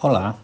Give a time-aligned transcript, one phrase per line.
[0.00, 0.38] Olá,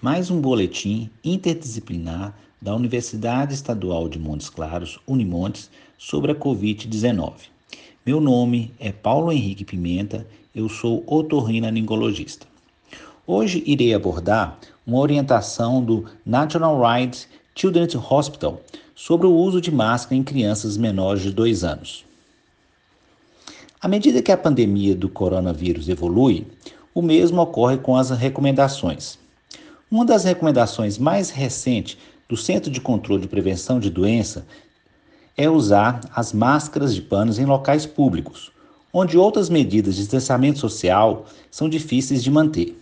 [0.00, 7.32] mais um boletim interdisciplinar da Universidade Estadual de Montes Claros, Unimontes, sobre a Covid-19.
[8.04, 12.44] Meu nome é Paulo Henrique Pimenta, eu sou otorrinolaringologista.
[13.24, 18.60] Hoje irei abordar uma orientação do National Ride Children's Hospital
[18.96, 22.04] sobre o uso de máscara em crianças menores de 2 anos.
[23.80, 26.48] À medida que a pandemia do coronavírus evolui,
[26.94, 29.18] o mesmo ocorre com as recomendações.
[29.90, 34.46] Uma das recomendações mais recentes do Centro de Controle e Prevenção de Doença
[35.36, 38.52] é usar as máscaras de panos em locais públicos,
[38.92, 42.78] onde outras medidas de distanciamento social são difíceis de manter.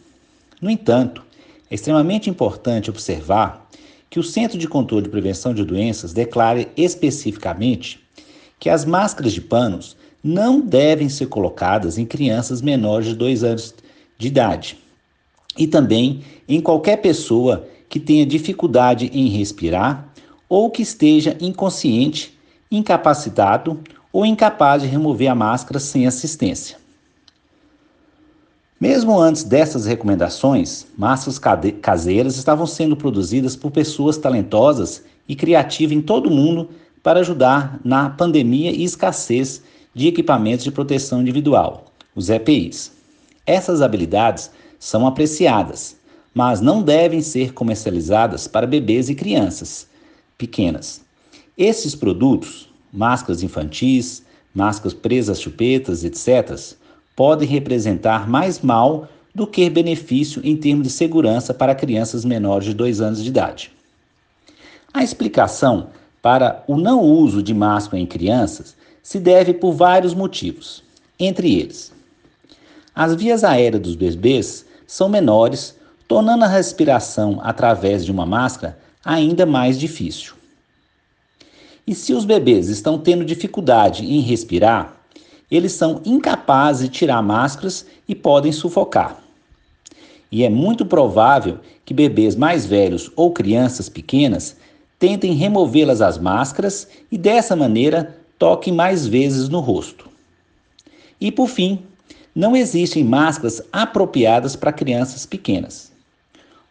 [0.60, 1.22] No entanto,
[1.70, 3.68] é extremamente importante observar
[4.08, 8.00] que o Centro de Controle e Prevenção de Doenças declare especificamente
[8.58, 13.74] que as máscaras de panos não devem ser colocadas em crianças menores de 2 anos
[14.20, 14.78] de idade.
[15.58, 20.12] E também em qualquer pessoa que tenha dificuldade em respirar
[20.48, 22.38] ou que esteja inconsciente,
[22.70, 23.80] incapacitado
[24.12, 26.78] ou incapaz de remover a máscara sem assistência.
[28.78, 31.38] Mesmo antes dessas recomendações, máscaras
[31.80, 36.70] caseiras estavam sendo produzidas por pessoas talentosas e criativas em todo o mundo
[37.02, 39.62] para ajudar na pandemia e escassez
[39.94, 42.99] de equipamentos de proteção individual, os EPIs.
[43.50, 44.48] Essas habilidades
[44.78, 45.96] são apreciadas,
[46.32, 49.88] mas não devem ser comercializadas para bebês e crianças
[50.38, 51.00] pequenas.
[51.58, 54.22] Esses produtos, máscaras infantis,
[54.54, 56.56] máscaras presas chupetas, etc.,
[57.16, 62.74] podem representar mais mal do que benefício em termos de segurança para crianças menores de
[62.74, 63.72] 2 anos de idade.
[64.94, 65.88] A explicação
[66.22, 70.84] para o não uso de máscara em crianças se deve por vários motivos,
[71.18, 71.98] entre eles
[72.94, 75.76] as vias aéreas dos bebês são menores,
[76.08, 80.34] tornando a respiração através de uma máscara ainda mais difícil.
[81.86, 84.96] E se os bebês estão tendo dificuldade em respirar,
[85.50, 89.20] eles são incapazes de tirar máscaras e podem sufocar.
[90.30, 94.56] E é muito provável que bebês mais velhos ou crianças pequenas
[94.98, 100.08] tentem removê-las as máscaras e dessa maneira toquem mais vezes no rosto.
[101.20, 101.82] E por fim,
[102.40, 105.92] não existem máscaras apropriadas para crianças pequenas.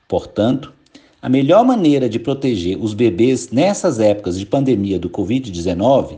[0.07, 0.73] Portanto,
[1.21, 6.17] a melhor maneira de proteger os bebês nessas épocas de pandemia do Covid-19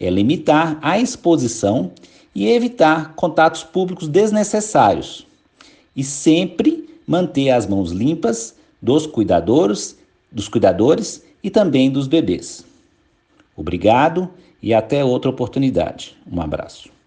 [0.00, 1.92] é limitar a exposição
[2.34, 5.24] e evitar contatos públicos desnecessários.
[5.94, 9.96] E sempre manter as mãos limpas dos cuidadores,
[10.32, 12.64] dos cuidadores e também dos bebês.
[13.56, 14.28] Obrigado
[14.60, 16.16] e até outra oportunidade.
[16.30, 16.99] Um abraço.